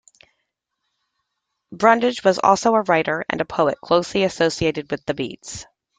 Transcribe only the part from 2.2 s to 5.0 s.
was also a writer and poet closely associated